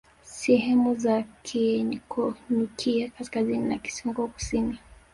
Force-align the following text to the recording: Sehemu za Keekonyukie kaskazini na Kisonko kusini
Sehemu 0.23 0.95
za 0.95 1.23
Keekonyukie 1.43 3.09
kaskazini 3.09 3.69
na 3.69 3.77
Kisonko 3.77 4.27
kusini 4.27 4.79